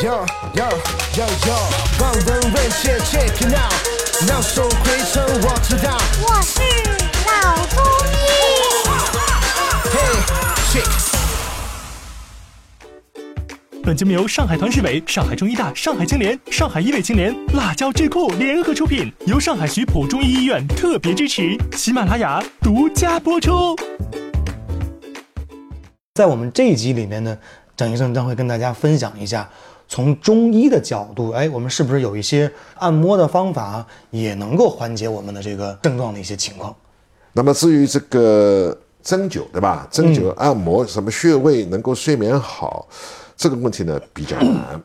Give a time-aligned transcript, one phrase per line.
[0.00, 0.62] Yo yo
[1.16, 1.58] yo yo，
[2.00, 3.74] 望闻问切 check it out，
[4.28, 5.98] 妙手回春我知道。
[6.22, 6.60] 我是
[7.26, 8.14] 老中医。
[9.90, 10.22] Hey
[10.70, 10.86] check。
[13.82, 23.74] 本节目由上海团市委、上海中医大、上海青联、上海医卫青联、辣椒智库联合出品，由上海徐浦中医医院特别支持，喜马拉雅独家播出。
[26.14, 27.36] 在我们这一集里面呢，
[27.76, 29.48] 蒋医生将会跟大家分享一下，
[29.88, 36.74] 从中医的角度，哎，我们是不是有一些按摩的方法也能够缓解我们的这个症状的一些情况？
[37.32, 39.88] 那么至于这个针灸，对吧？
[39.90, 42.86] 针灸按摩什么穴位能够睡眠好，
[43.36, 44.80] 这个问题呢比较难。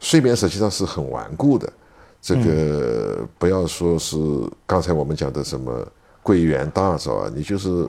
[0.00, 1.72] 睡眠实际上是很顽固的，
[2.20, 4.18] 这个不要说是
[4.66, 5.86] 刚才我们讲的什么
[6.22, 7.88] 桂圆、大枣啊，你就是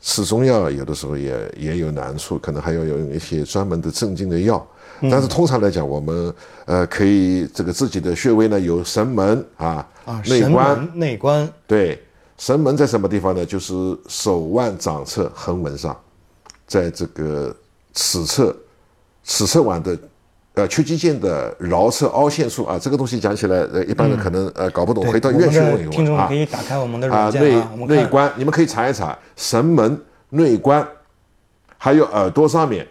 [0.00, 4.66] 吃中药，有的时候也也有难处，可能还要用一些专门的镇静的药。
[5.10, 6.32] 但是通常来讲，我们
[6.64, 9.86] 呃可以这个自己的穴位呢有神门啊
[10.26, 12.02] 内关门、内关，对，
[12.38, 13.44] 神门在什么地方呢？
[13.44, 13.74] 就是
[14.08, 15.94] 手腕掌侧横纹上，
[16.66, 17.54] 在这个
[17.92, 18.56] 尺侧
[19.24, 19.98] 尺侧腕的
[20.56, 22.78] 呃屈肌腱的桡侧凹陷处啊。
[22.78, 26.34] 这个东西讲起来，呃，一般人可能呃搞不懂，对回到医院去问一问啊听众可。
[26.34, 29.98] 以打开我们的啊，软件内啊，内内关，你们可以查一查神门、
[30.30, 30.86] 内关，
[31.78, 32.86] 还有耳朵上面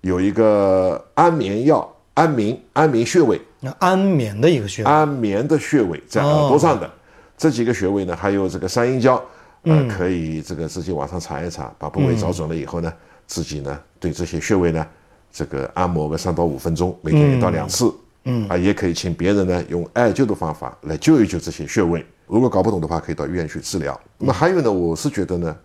[0.00, 3.40] 有一个安眠药、安眠安眠穴位。
[3.60, 6.90] 那安眠的一个穴位，安眠的穴位在耳朵上的、
[7.36, 9.22] 这几个穴位呢，还有这个三阴交，
[9.64, 12.90] 呃，可以这个自己网上查一查，把部位找准了以后呢，
[13.26, 14.86] 自己呢对这些穴位呢，
[15.32, 17.92] 这个按摩个三到五分钟，每天一到两次，
[18.24, 22.04] 嗯，啊，也可以请别人呢用艾灸的方法来灸一灸这些穴位。
[22.26, 23.98] 如果搞不懂的话，可以到医院去治疗。
[24.18, 25.56] 那么还有呢，我是觉得呢。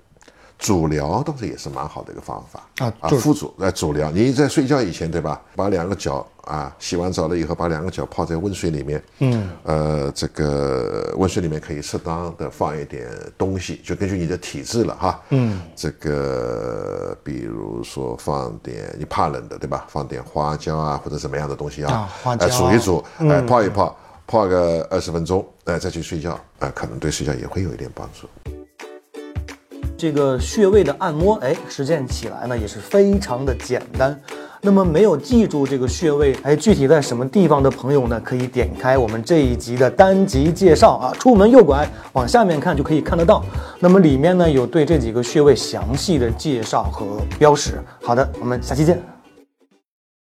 [0.57, 4.09] 主疗倒是也是蛮好的一个方法啊，啊就是副主来主疗。
[4.11, 5.41] 你在睡觉以前，对吧？
[5.55, 9.03] 把两个脚啊洗完澡了以后，把两个脚泡在温水里面。
[9.19, 13.07] 嗯，呃，这个温水里面可以适当的放一点
[13.37, 15.21] 东西，就根据你的体质了哈。
[15.29, 19.85] 嗯，这个比如说放点你怕冷的，对吧？
[19.89, 23.95] 放点花椒啊或者什么样的东西啊，啊花椒哎煮一煮，哎泡一泡，
[24.25, 28.27] 泡个二十分钟，哎再去睡觉，哎可能对睡觉也会有一点帮助。
[29.97, 34.19] 这个穴位的按摩，哎，实践起来呢也是非常的简单。
[34.61, 43.43] 那么没有记住这个穴位，哎，具体在什么地方的朋友呢，可以点开我们这一集的单集介绍啊，出门右拐往下面看就可以看得到。
[43.79, 47.73] 那么里面呢有对这几个穴位详细的介绍和标识。
[48.01, 49.14] 好的，我们下期见。